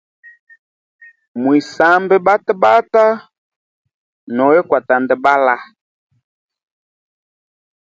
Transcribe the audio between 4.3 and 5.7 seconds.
nowe kwa tandabala.